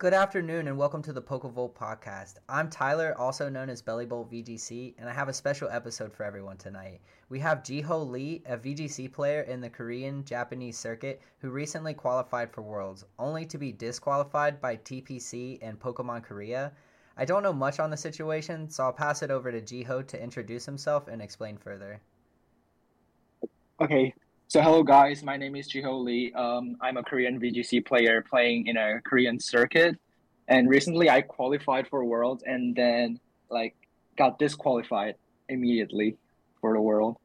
[0.00, 2.36] Good afternoon and welcome to the Pokavolt podcast.
[2.48, 6.56] I'm Tyler, also known as Bellybolt VGC, and I have a special episode for everyone
[6.56, 7.02] tonight.
[7.28, 12.50] We have Jiho Lee, a VGC player in the Korean Japanese circuit who recently qualified
[12.50, 16.72] for Worlds, only to be disqualified by TPC and Pokemon Korea.
[17.18, 20.22] I don't know much on the situation, so I'll pass it over to Jiho to
[20.22, 22.00] introduce himself and explain further.
[23.78, 24.14] Okay,
[24.50, 26.32] so hello guys, my name is Jiho Lee.
[26.32, 29.96] Um, I'm a Korean VGC player playing in a Korean circuit,
[30.48, 33.76] and recently I qualified for Worlds and then like
[34.18, 35.14] got disqualified
[35.48, 36.16] immediately
[36.60, 37.16] for the World.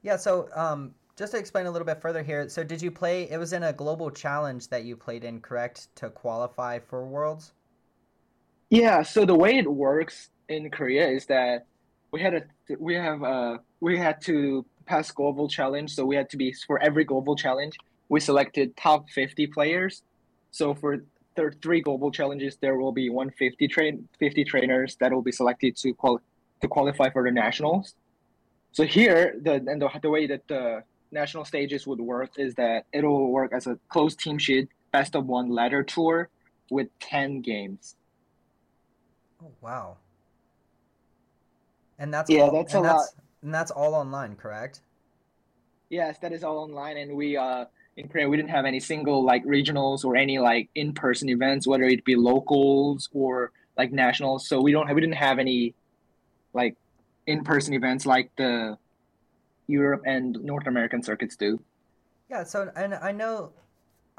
[0.00, 3.30] Yeah, so um, just to explain a little bit further here, so did you play?
[3.30, 7.52] It was in a global challenge that you played in, correct, to qualify for Worlds?
[8.70, 9.02] Yeah.
[9.02, 11.66] So the way it works in Korea is that
[12.10, 12.42] we had a
[12.78, 16.78] we have uh we had to past global challenge, so we had to be for
[16.80, 17.76] every global challenge,
[18.08, 20.02] we selected top 50 players.
[20.50, 20.98] So for
[21.36, 25.76] th- three global challenges, there will be 150 train 50 trainers that will be selected
[25.76, 26.20] to qual-
[26.60, 27.94] to qualify for the nationals.
[28.72, 32.86] So here, the and the, the way that the national stages would work is that
[32.92, 36.30] it will work as a closed team sheet, best of one ladder tour
[36.70, 37.96] with 10 games.
[39.42, 39.96] Oh wow!
[41.98, 43.21] And that's yeah, all, that's a that's, lot.
[43.42, 44.80] And that's all online, correct?
[45.90, 49.24] Yes, that is all online, and we uh in Korea we didn't have any single
[49.24, 54.48] like regionals or any like in person events, whether it be locals or like nationals.
[54.48, 55.74] So we don't have, we didn't have any
[56.54, 56.76] like
[57.26, 58.78] in person events like the
[59.66, 61.62] Europe and North American circuits do.
[62.30, 62.44] Yeah.
[62.44, 63.52] So and I know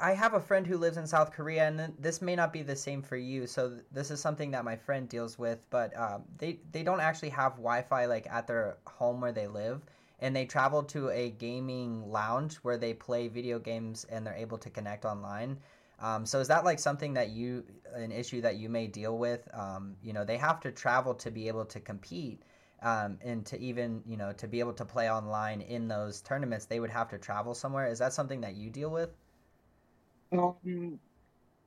[0.00, 2.74] I have a friend who lives in South Korea, and this may not be the
[2.74, 3.46] same for you.
[3.46, 7.28] So this is something that my friend deals with, but um, they they don't actually
[7.30, 9.82] have Wi-Fi like at their home where they live,
[10.18, 14.58] and they travel to a gaming lounge where they play video games and they're able
[14.58, 15.58] to connect online.
[16.00, 19.48] Um, so is that like something that you an issue that you may deal with?
[19.54, 22.42] Um, you know, they have to travel to be able to compete.
[22.82, 26.66] Um, and to even you know to be able to play online in those tournaments,
[26.66, 27.86] they would have to travel somewhere.
[27.86, 29.10] Is that something that you deal with?
[30.32, 30.98] Um,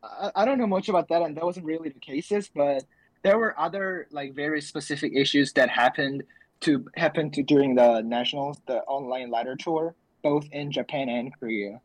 [0.03, 2.83] I, I don't know much about that, and that wasn't really the cases, but
[3.23, 6.23] there were other like very specific issues that happened
[6.61, 11.81] to happen to during the nationals, the online ladder tour, both in Japan and Korea.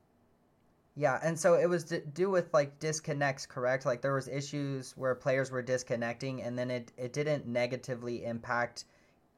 [0.94, 3.86] Yeah, and so it was to do with like disconnects, correct?
[3.86, 8.84] Like there was issues where players were disconnecting, and then it it didn't negatively impact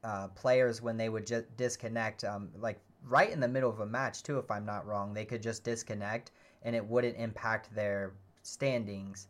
[0.02, 2.24] uh, players when they would just disconnect.
[2.24, 5.24] Um, like right in the middle of a match too, if I'm not wrong, they
[5.24, 6.32] could just disconnect,
[6.64, 9.28] and it wouldn't impact their standings.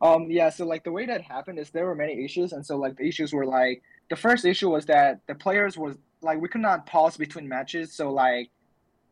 [0.00, 2.76] Um, yeah, so like the way that happened is there were many issues, and so
[2.76, 6.48] like the issues were like the first issue was that the players was like we
[6.48, 8.50] could not pause between matches, so like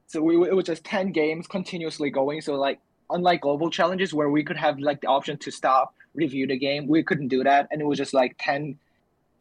[0.06, 2.40] so we it was just ten games continuously going.
[2.40, 2.80] So like
[3.10, 6.88] unlike global challenges where we could have like the option to stop, review the game,
[6.88, 8.76] we couldn't do that, and it was just like ten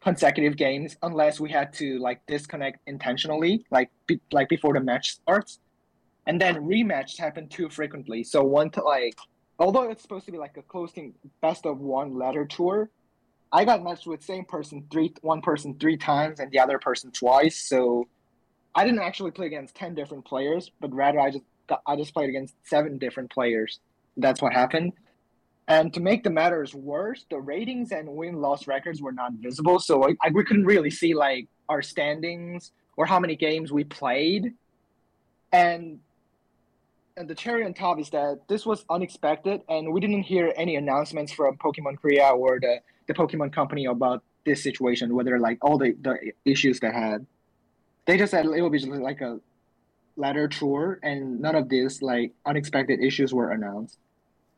[0.01, 5.13] consecutive games unless we had to like disconnect intentionally, like be, like before the match
[5.13, 5.59] starts,
[6.29, 8.23] and then rematches happen too frequently.
[8.23, 9.17] So one to like
[9.57, 12.91] although it's supposed to be like a closing best of one ladder tour,
[13.51, 17.11] I got matched with same person three one person three times and the other person
[17.11, 17.57] twice.
[17.67, 18.07] So
[18.75, 22.13] I didn't actually play against ten different players, but rather I just got, I just
[22.13, 23.79] played against seven different players.
[24.15, 24.93] That's what happened.
[25.67, 29.79] And to make the matters worse, the ratings and win loss records were not visible,
[29.79, 33.83] so I, I, we couldn't really see like our standings or how many games we
[33.83, 34.53] played.
[35.51, 35.99] And
[37.19, 40.77] and the cherry on top is that this was unexpected, and we didn't hear any
[40.77, 45.77] announcements from Pokemon Korea or the, the Pokemon Company about this situation, whether like all
[45.77, 47.25] the, the issues they had.
[48.05, 49.39] They just said it will be like a
[50.15, 53.97] ladder tour, and none of these like unexpected issues were announced.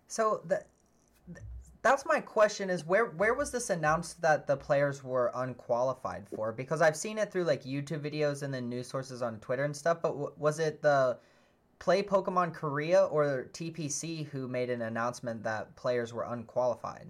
[0.07, 0.63] So the,
[1.81, 6.51] that's my question: is where where was this announced that the players were unqualified for?
[6.51, 9.75] Because I've seen it through like YouTube videos and then news sources on Twitter and
[9.75, 9.97] stuff.
[10.01, 11.17] But w- was it the
[11.81, 17.07] Play Pokemon Korea or TPC who made an announcement that players were unqualified?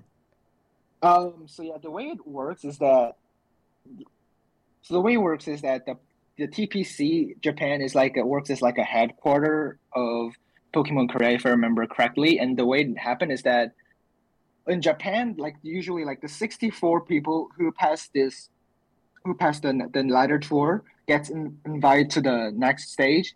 [1.01, 1.43] Um.
[1.45, 3.17] So yeah, the way it works is that.
[4.81, 5.97] So the way it works is that the
[6.37, 10.35] the TPC Japan is like it works as like a headquarter of
[10.73, 12.39] Pokemon Korea, if I remember correctly.
[12.39, 13.73] And the way it happened is that
[14.67, 18.49] in Japan, like usually like the sixty four people who pass this,
[19.25, 23.35] who pass the the ladder tour gets in, invited to the next stage.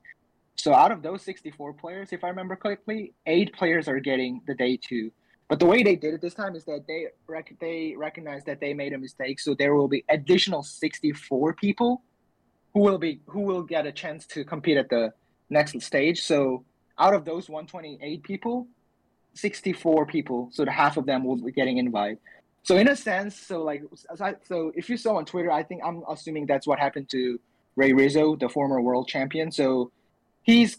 [0.55, 4.55] So out of those 64 players, if I remember correctly, eight players are getting the
[4.55, 5.11] day two.
[5.47, 8.59] But the way they did it this time is that they rec- they recognize that
[8.59, 12.01] they made a mistake, so there will be additional 64 people
[12.73, 15.13] who will be who will get a chance to compete at the
[15.49, 16.23] next stage.
[16.23, 16.65] So
[16.97, 18.67] out of those 128 people,
[19.35, 22.17] 64 people, so the half of them will be getting invited.
[22.63, 23.83] So in a sense, so like
[24.43, 27.39] so if you saw on Twitter, I think I'm assuming that's what happened to
[27.75, 29.51] Ray Rizzo, the former world champion.
[29.51, 29.91] So
[30.45, 30.77] he's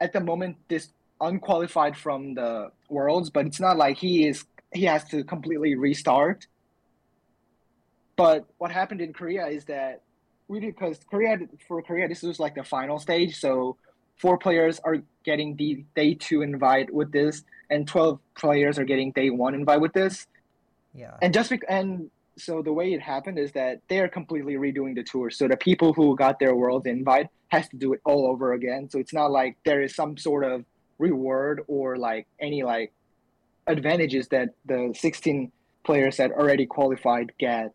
[0.00, 0.88] at the moment this
[1.20, 6.46] unqualified from the worlds, but it's not like he is he has to completely restart.
[8.16, 10.02] But what happened in Korea is that
[10.46, 13.76] we because Korea for Korea this was like the final stage, so
[14.16, 19.10] four players are getting the day two invite with this, and twelve players are getting
[19.12, 20.26] day one invite with this.
[20.94, 21.16] Yeah.
[21.20, 24.94] And just bec- and so the way it happened is that they are completely redoing
[24.94, 25.30] the tour.
[25.30, 28.88] So the people who got their world invite has to do it all over again.
[28.90, 30.64] So it's not like there is some sort of
[30.98, 32.92] reward or like any like
[33.66, 35.52] advantages that the 16
[35.84, 37.72] players that already qualified get.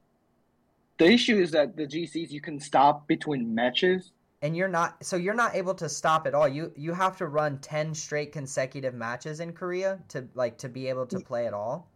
[0.98, 4.12] The issue is that the GCs you can stop between matches.
[4.42, 6.48] And you're not so you're not able to stop at all.
[6.48, 10.88] You you have to run 10 straight consecutive matches in Korea to like to be
[10.89, 11.89] able to play at all.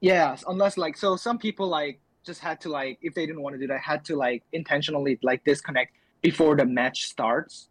[0.00, 3.54] Yes, unless like so some people like just had to like if they didn't want
[3.54, 7.68] to do that had to like intentionally like disconnect before the match starts.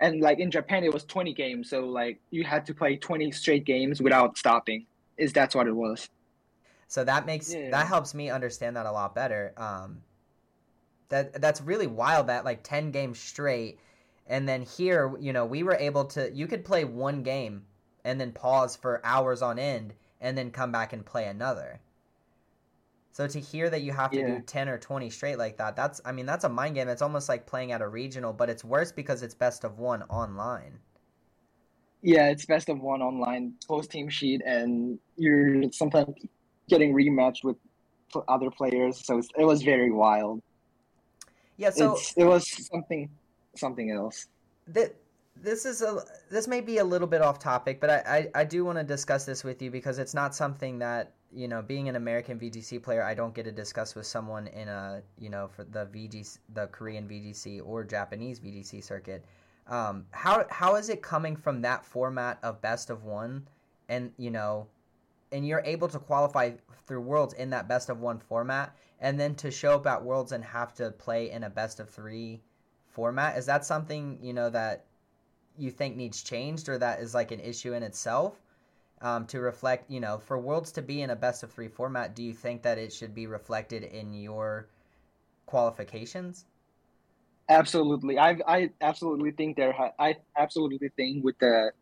[0.00, 3.32] And like in Japan it was 20 games, so like you had to play 20
[3.32, 4.86] straight games without stopping.
[5.16, 6.08] Is that's what it was.
[6.86, 7.70] So that makes Yeah.
[7.70, 9.52] that helps me understand that a lot better.
[9.56, 10.02] Um,
[11.08, 12.28] that that's really wild.
[12.28, 13.78] That like ten games straight,
[14.26, 16.30] and then here, you know, we were able to.
[16.32, 17.64] You could play one game
[18.04, 21.80] and then pause for hours on end, and then come back and play another.
[23.12, 24.36] So to hear that you have to Yeah.
[24.36, 26.88] do ten or twenty straight like that, that's I mean that's a mind game.
[26.88, 30.02] It's almost like playing at a regional, but it's worse because it's best of one
[30.04, 30.78] online.
[32.02, 36.14] Yeah, it's best of one online closed team sheet, and you're sometimes
[36.68, 37.56] getting rematched with
[38.28, 39.04] other players.
[39.04, 40.40] So it's, it was very wild.
[41.56, 41.70] Yeah.
[41.70, 43.10] So it's it was something
[43.56, 44.28] something else.
[44.72, 44.92] Th-
[45.42, 48.44] this is a this may be a little bit off topic, but I, I, I
[48.44, 51.88] do want to discuss this with you because it's not something that you know, being
[51.88, 55.48] an American VGC player, I don't get to discuss with someone in a you know
[55.48, 59.24] for the VGC, the Korean VGC or Japanese VGC circuit.
[59.66, 63.46] Um, how how is it coming from that format of best of one,
[63.88, 64.66] and you know,
[65.30, 66.52] and you're able to qualify
[66.86, 70.32] through Worlds in that best of one format, and then to show up at Worlds
[70.32, 72.40] and have to play in a best of three
[72.86, 73.36] format?
[73.36, 74.86] Is that something you know that
[75.58, 78.40] you think needs changed, or that is like an issue in itself?
[79.00, 82.16] Um, to reflect, you know, for Worlds to be in a best of three format,
[82.16, 84.68] do you think that it should be reflected in your
[85.46, 86.46] qualifications?
[87.48, 89.72] Absolutely, I I absolutely think there.
[89.72, 91.72] Ha- I absolutely think with the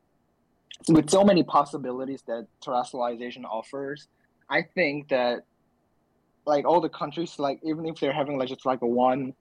[0.88, 4.08] with so many possibilities that terrestrialization offers,
[4.48, 5.44] I think that
[6.46, 9.34] like all the countries, like even if they're having like just like a one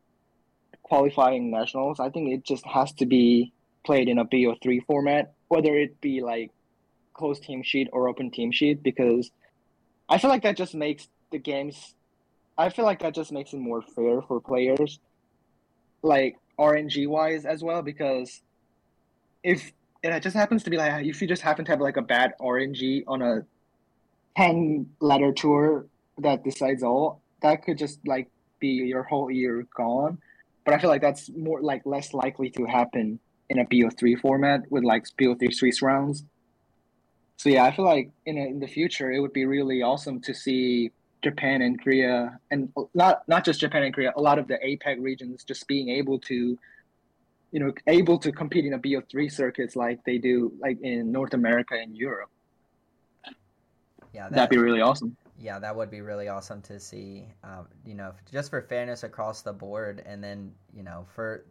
[0.84, 3.54] qualifying nationals, I think it just has to be
[3.86, 6.52] played in a BO3 format, whether it be like
[7.14, 9.32] closed team sheet or open team sheet, because
[10.10, 11.96] I feel like that just makes the games.
[12.58, 15.00] I feel like that just makes it more fair for players
[16.06, 18.42] like RNG wise as well because
[19.44, 19.74] if
[20.04, 22.34] it just happens to be like if you just happen to have like a bad
[22.40, 23.42] RNG on a
[24.38, 25.88] 10 ladder tour
[26.20, 30.18] that decides all that could just like be your whole year gone
[30.64, 34.70] but I feel like that's more like less likely to happen in a BO3 format
[34.72, 36.24] with like BO3 Swiss rounds
[37.38, 40.22] so yeah I feel like in, a, in the future it would be really awesome
[40.22, 40.92] to see
[41.26, 45.02] Japan and Korea, and not not just Japan and Korea, a lot of the APAC
[45.02, 46.56] regions just being able to,
[47.52, 51.34] you know, able to compete in a BO3 circuits like they do like in North
[51.34, 52.30] America and Europe.
[54.14, 55.18] Yeah, That'd be really awesome.
[55.40, 57.26] Yeah, that would be really awesome to see.
[57.44, 61.44] Um, you know, just for fairness across the board, and then you know, for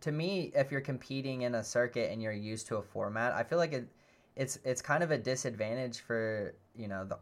[0.00, 3.42] to me, if you're competing in a circuit and you're used to a format, I
[3.42, 3.88] feel like it,
[4.36, 7.18] it's it's kind of a disadvantage for you know the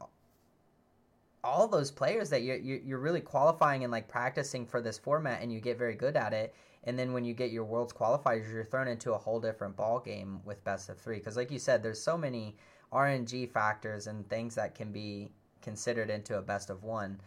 [1.43, 5.53] all those players that you're you're really qualifying and like practicing for this format, and
[5.53, 6.55] you get very good at it.
[6.85, 9.99] And then when you get your world's qualifiers, you're thrown into a whole different ball
[9.99, 11.19] game with best of three.
[11.19, 12.57] Because like you said, there's so many
[12.93, 17.21] RNG factors and things that can be considered into a best of one.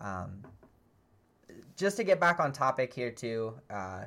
[0.00, 0.42] Um,
[1.76, 3.54] just to get back on topic here too.
[3.70, 4.04] Uh,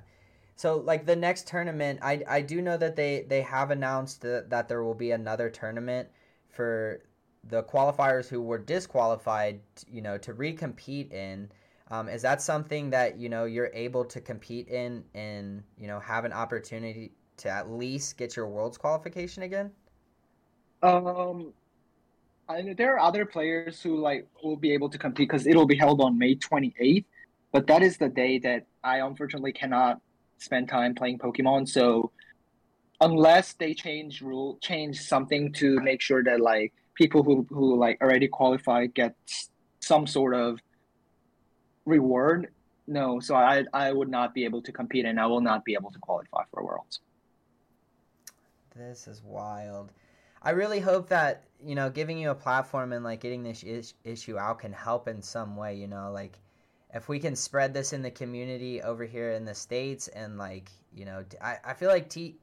[0.58, 4.50] so like the next tournament, I, I do know that they, they have announced that,
[4.50, 6.10] that there will be another tournament
[6.50, 7.04] for
[7.48, 11.50] the qualifiers who were disqualified, you know, to recompete in.
[11.92, 16.00] Um, is that something that you know you're able to compete in and you know
[16.00, 19.72] have an opportunity to at least get your world's qualification again?
[20.82, 21.54] Um,
[22.50, 25.78] I there are other players who like will be able to compete because it'll be
[25.78, 27.06] held on May 28th,
[27.54, 30.02] but that is the day that I unfortunately cannot
[30.38, 31.68] spend time playing Pokemon.
[31.68, 32.12] So
[33.02, 38.02] unless they change rule, change something to make sure that like people who who like
[38.02, 39.16] already qualified get
[39.80, 40.60] some sort of
[41.86, 42.52] reward.
[42.88, 45.74] No, so I I would not be able to compete, and I will not be
[45.74, 47.02] able to qualify for Worlds.
[48.76, 49.92] This is wild.
[50.42, 53.96] I really hope that you know giving you a platform and like getting this is-
[54.04, 55.76] issue out can help in some way.
[55.76, 56.40] You know, like
[56.94, 60.72] if we can spread this in the community over here in the states and like
[60.94, 62.36] you know I, I feel like T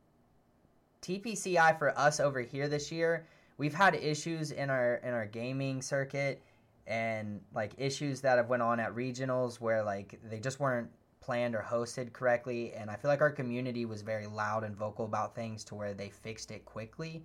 [1.02, 3.26] TPCI for us over here this year
[3.58, 6.42] we've had issues in our in our gaming circuit
[6.86, 10.90] and like issues that have went on at regionals where like they just weren't
[11.24, 12.74] planned or hosted correctly.
[12.74, 15.94] And I feel like our community was very loud and vocal about things to where
[15.94, 17.24] they fixed it quickly.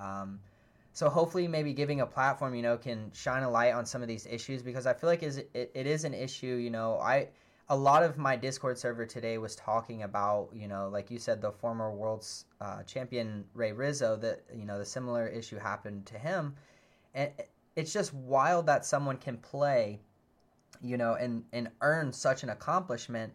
[0.00, 0.40] Um,
[0.96, 4.08] so hopefully, maybe giving a platform, you know, can shine a light on some of
[4.08, 6.54] these issues because I feel like is it, it is an issue.
[6.54, 7.28] You know, I
[7.68, 11.42] a lot of my Discord server today was talking about, you know, like you said,
[11.42, 14.16] the former world's uh, champion Ray Rizzo.
[14.16, 16.54] That you know, the similar issue happened to him,
[17.12, 17.30] and
[17.76, 20.00] it's just wild that someone can play,
[20.80, 23.34] you know, and and earn such an accomplishment,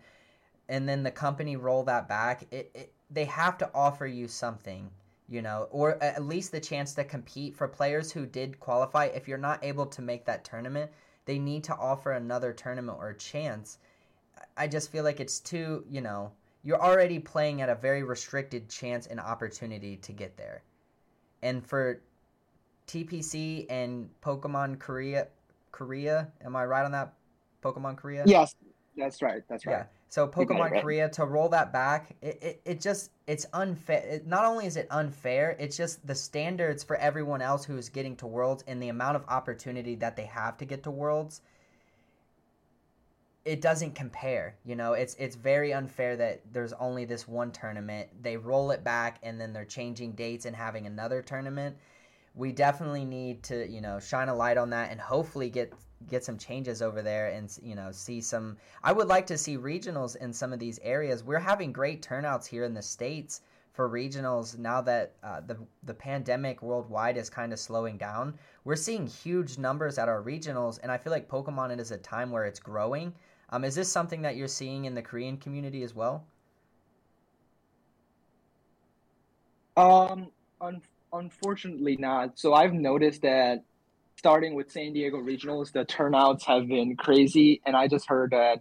[0.68, 2.48] and then the company roll that back.
[2.50, 4.90] It, it they have to offer you something
[5.32, 9.06] you know, or at least the chance to compete for players who did qualify.
[9.06, 10.92] If you're not able to make that tournament,
[11.24, 13.78] they need to offer another tournament or chance.
[14.58, 16.34] I just feel like it's too, you know,
[16.64, 20.64] you're already playing at a very restricted chance and opportunity to get there.
[21.42, 22.02] And for
[22.88, 25.28] TPC and Pokemon Korea,
[25.72, 27.14] Korea, am I right on that?
[27.64, 28.24] Pokemon Korea?
[28.26, 28.56] Yes,
[28.98, 29.44] that's right.
[29.48, 29.74] That's right.
[29.74, 29.86] Yeah.
[30.10, 30.82] So Pokemon right.
[30.82, 34.04] Korea to roll that back, it, it, it just it's unfair.
[34.06, 37.88] It, not only is it unfair, it's just the standards for everyone else who is
[37.88, 41.42] getting to Worlds and the amount of opportunity that they have to get to Worlds.
[43.46, 44.94] It doesn't compare, you know.
[44.94, 48.10] It's it's very unfair that there's only this one tournament.
[48.22, 51.78] They roll it back and then they're changing dates and having another tournament.
[52.36, 55.74] We definitely need to, you know, shine a light on that and hopefully get
[56.10, 59.58] get some changes over there and you know see some i would like to see
[59.58, 61.24] regionals in some of these areas.
[61.24, 63.42] We're having great turnouts here in the states
[63.74, 68.38] for regionals now that uh, the the pandemic worldwide is kind of slowing down.
[68.64, 72.32] We're seeing huge numbers at our regionals and i feel like pokemon is a time
[72.32, 73.14] where it's growing.
[73.50, 76.26] Um, is this something that you're seeing in the korean community as well?
[79.78, 80.82] Um un-
[81.14, 82.38] unfortunately not.
[82.40, 83.64] So i've noticed that
[84.18, 88.60] starting with San Diego regionals, the turnouts have been crazy, and I just heard that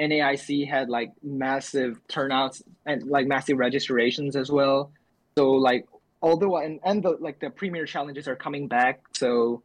[0.00, 4.92] NAIC had like massive turnouts and like massive registrations as well.
[5.36, 5.86] So like
[6.20, 9.62] although and and the like the premier challenges are coming back, so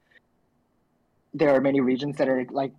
[1.33, 2.73] there are many regions that are like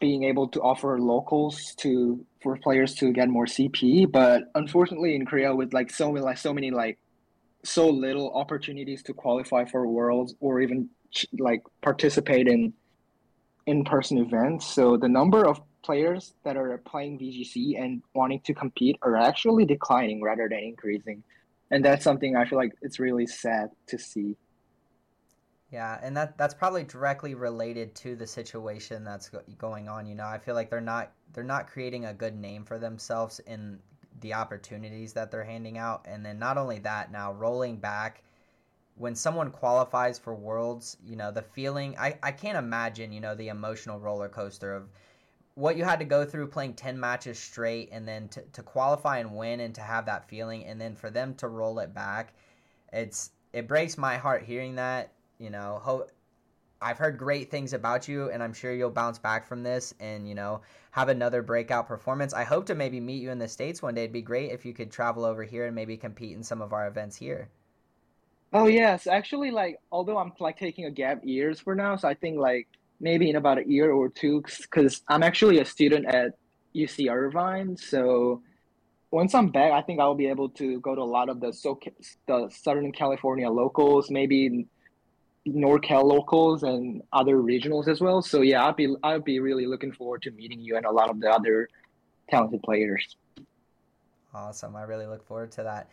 [0.00, 5.24] being able to offer locals to for players to get more CP, but unfortunately in
[5.24, 6.98] Korea with like so many like so many like
[7.64, 10.88] so little opportunities to qualify for worlds or even
[11.38, 12.72] like participate in
[13.66, 14.66] in-person events.
[14.66, 19.64] So the number of players that are playing VGC and wanting to compete are actually
[19.64, 21.22] declining rather than increasing.
[21.70, 24.36] And that's something I feel like it's really sad to see.
[25.70, 30.06] Yeah, and that that's probably directly related to the situation that's going on.
[30.06, 33.40] You know, I feel like they're not they're not creating a good name for themselves
[33.46, 33.78] in
[34.20, 38.22] the opportunities that they're handing out, and then not only that, now rolling back
[39.02, 43.34] when someone qualifies for worlds you know the feeling i, I can't imagine you know
[43.34, 44.88] the emotional roller coaster of
[45.54, 49.18] what you had to go through playing 10 matches straight and then to, to qualify
[49.18, 52.32] and win and to have that feeling and then for them to roll it back
[52.92, 56.06] it's it breaks my heart hearing that you know ho-
[56.80, 60.28] i've heard great things about you and i'm sure you'll bounce back from this and
[60.28, 60.60] you know
[60.92, 62.34] have another breakout performance.
[62.34, 64.02] I hope to maybe meet you in the states one day.
[64.02, 66.74] It'd be great if you could travel over here and maybe compete in some of
[66.74, 67.48] our events here
[68.52, 72.14] Oh yes, actually, like although I'm like taking a gap years for now, so I
[72.14, 72.68] think like
[73.00, 76.32] maybe in about a year or two, because I'm actually a student at
[76.74, 77.76] UC Irvine.
[77.76, 78.42] So
[79.10, 81.52] once I'm back, I think I'll be able to go to a lot of the
[81.52, 81.78] so
[82.26, 84.66] the Southern California locals, maybe
[85.46, 88.20] NorCal locals and other regionals as well.
[88.20, 91.08] So yeah, I'll be I'll be really looking forward to meeting you and a lot
[91.08, 91.68] of the other
[92.30, 93.16] talented players.
[94.34, 94.76] Awesome!
[94.76, 95.88] I really look forward to that.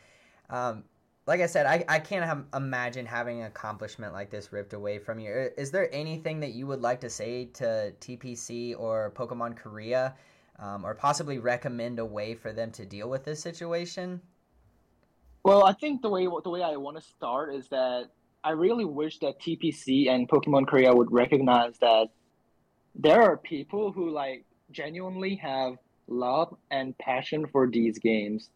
[0.50, 0.84] Um,
[1.30, 5.20] like I said, I, I can't imagine having an accomplishment like this ripped away from
[5.20, 5.52] you.
[5.60, 10.16] Is there anything that you would like to say to TPC or Pokemon Korea,
[10.58, 14.20] um, or possibly recommend a way for them to deal with this situation?
[15.44, 18.10] Well, I think the way the way I want to start is that
[18.44, 22.08] I really wish that TPC and Pokemon Korea would recognize that
[22.96, 25.76] there are people who like genuinely have
[26.08, 28.50] love and passion for these games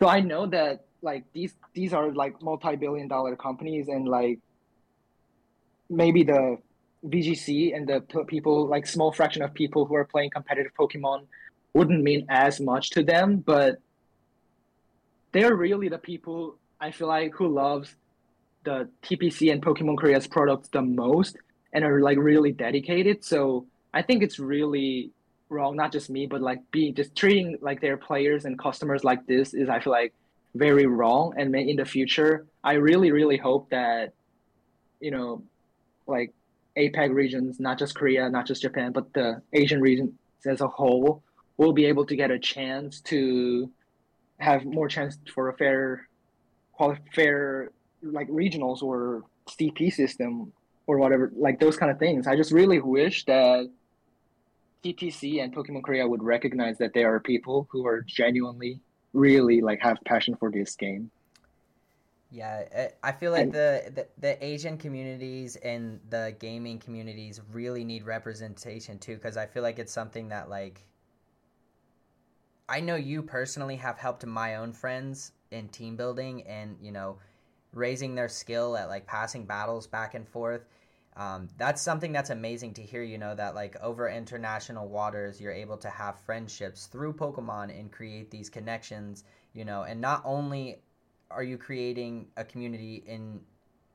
[0.00, 4.38] so I know that like these these are like multi-billion dollar companies and like
[5.88, 6.58] maybe the
[7.06, 11.26] VGC and the people like small fraction of people who are playing competitive Pokemon
[11.74, 13.76] wouldn't mean as much to them, but
[15.32, 17.94] they're really the people I feel like who loves
[18.64, 21.36] the TPC and Pokemon Korea's products the most
[21.72, 23.24] and are like really dedicated.
[23.24, 25.12] So I think it's really
[25.50, 29.26] wrong, not just me, but like being just treating like their players and customers like
[29.26, 30.14] this is I feel like
[30.54, 31.34] very wrong.
[31.36, 34.14] And in the future, I really, really hope that,
[35.00, 35.42] you know,
[36.06, 36.32] like
[36.76, 40.12] APAC regions, not just Korea, not just Japan, but the Asian regions
[40.46, 41.22] as a whole
[41.56, 43.70] will be able to get a chance to
[44.38, 46.08] have more chance for a fair,
[47.14, 47.70] fair
[48.02, 50.52] like regionals or CP system
[50.86, 52.26] or whatever, like those kind of things.
[52.26, 53.70] I just really wish that
[54.84, 58.80] TPC and Pokemon Korea would recognize that there are people who are genuinely
[59.12, 61.10] really like have passion for this game.
[62.32, 68.04] Yeah, I feel like the, the, the Asian communities and the gaming communities really need
[68.04, 70.84] representation too, because I feel like it's something that like
[72.68, 77.18] I know you personally have helped my own friends in team building and you know
[77.72, 80.64] raising their skill at like passing battles back and forth.
[81.20, 83.02] Um, that's something that's amazing to hear.
[83.02, 87.92] You know that like over international waters, you're able to have friendships through Pokemon and
[87.92, 89.24] create these connections.
[89.52, 90.78] You know, and not only
[91.30, 93.40] are you creating a community in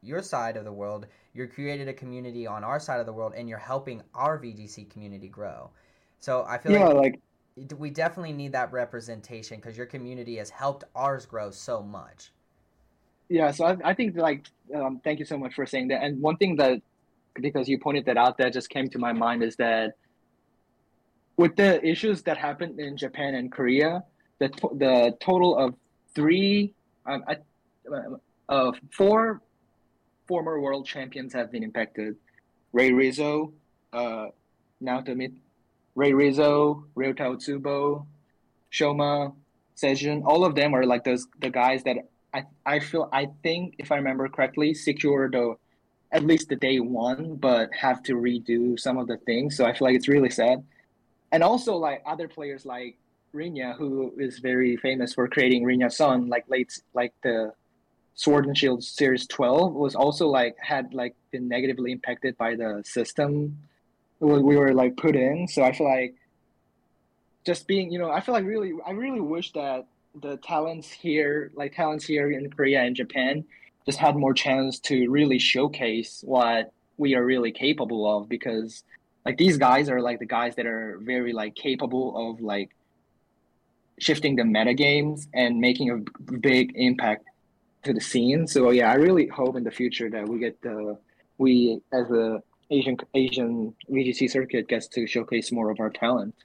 [0.04, 3.34] your side of the world, you're created a community on our side of the world,
[3.36, 5.72] and you're helping our VGC community grow.
[6.20, 7.20] So I feel yeah, like,
[7.58, 12.32] like we definitely need that representation because your community has helped ours grow so much.
[13.30, 16.04] Yeah, so I, I think like um, thank you so much for saying that.
[16.04, 16.84] And one thing that
[17.42, 19.94] because you pointed that out that just came to my mind is that
[21.38, 24.04] with the issues that happened in Japan and Korea,
[24.40, 25.76] the the total of
[26.14, 26.74] three
[27.06, 27.38] um, I,
[28.50, 29.42] uh, four
[30.28, 32.16] former world champions have been impacted.
[32.74, 33.54] Ray Rizzo,
[33.94, 34.28] uh,
[34.82, 35.34] Naotomi,
[35.96, 38.06] Ray Rizzo, Ryota Otsubo,
[38.72, 39.34] Shoma,
[39.78, 41.98] Sejun, all of them are like those the guys that
[42.34, 45.56] I I feel I think if I remember correctly, secured the
[46.16, 49.58] at least the day one, but have to redo some of the things.
[49.58, 50.64] So I feel like it's really sad.
[51.34, 52.98] And also like other players like
[53.34, 57.52] Rinya, who is very famous for creating Rinya Sun, like late like the
[58.14, 62.82] Sword and Shield Series 12 was also like had like been negatively impacted by the
[62.86, 63.58] system
[64.22, 65.48] we were like put in.
[65.50, 66.16] So I feel like
[67.46, 69.86] just being, you know, I feel like really, I really wish that
[70.22, 73.44] the talents here, like talents here in Korea and Japan,
[73.86, 78.84] just had more chance to really showcase what we are really capable of because
[79.26, 82.70] like these guys are like the guys that are very like capable of like
[84.00, 87.26] shifting the meta games and making a big impact
[87.84, 88.48] to the scene.
[88.48, 90.98] So yeah, I really hope in the future that we get the
[91.38, 96.36] we as a Asian Asian VGC circuit gets to showcase more of our talent.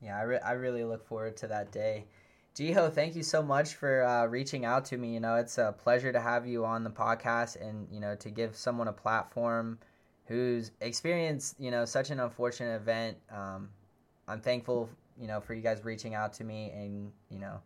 [0.00, 2.06] Yeah, I, re- I really look forward to that day.
[2.54, 5.14] Jiho, thank you so much for uh, reaching out to me.
[5.14, 8.30] You know, it's a pleasure to have you on the podcast and, you know, to
[8.30, 9.78] give someone a platform
[10.26, 13.16] who's experienced, you know, such an unfortunate event.
[13.30, 13.70] Um,
[14.28, 17.60] I'm thankful you know, for you guys reaching out to me and, you know,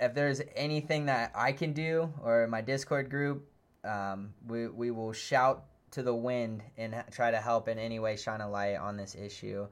[0.00, 3.48] if there's anything that I can do or my Discord group,
[3.84, 8.16] um, we, we will shout to the wind and try to help in any way
[8.16, 9.66] shine a light on this issue.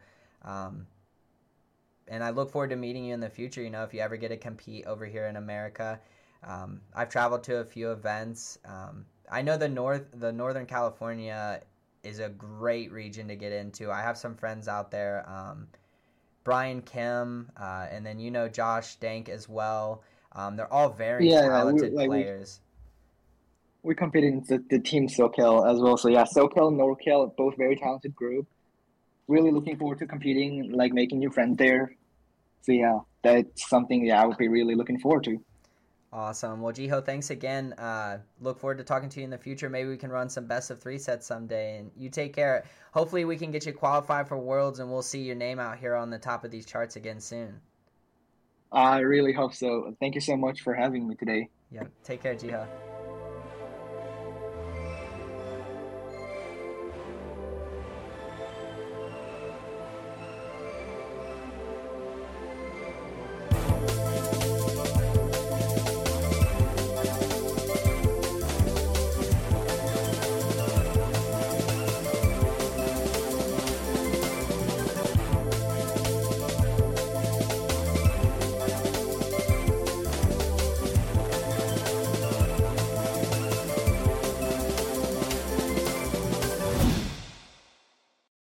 [0.44, 0.86] Um,
[2.10, 3.62] and I look forward to meeting you in the future.
[3.62, 6.00] You know, if you ever get to compete over here in America,
[6.46, 8.58] um, I've traveled to a few events.
[8.64, 11.62] Um, I know the north, the Northern California
[12.02, 13.90] is a great region to get into.
[13.90, 15.24] I have some friends out there.
[15.28, 15.68] Um,
[16.42, 20.02] Brian Kim, uh, and then you know Josh Dank as well.
[20.32, 22.60] Um, they're all very yeah, talented like, players.
[23.82, 25.96] We, we competed in the, the team SoCal as well.
[25.96, 28.46] So yeah, SoCal, NorCal, both very talented group.
[29.28, 31.94] Really looking forward to competing, like making new friends there.
[32.62, 35.38] So yeah, that's something yeah I would be really looking forward to.
[36.12, 36.60] Awesome.
[36.60, 37.72] Well, Jiho, thanks again.
[37.74, 39.70] Uh, look forward to talking to you in the future.
[39.70, 41.78] Maybe we can run some best of three sets someday.
[41.78, 42.64] And you take care.
[42.92, 45.94] Hopefully, we can get you qualified for Worlds, and we'll see your name out here
[45.94, 47.60] on the top of these charts again soon.
[48.72, 49.94] I really hope so.
[50.00, 51.48] Thank you so much for having me today.
[51.70, 51.84] Yeah.
[52.02, 52.66] Take care, Jiho.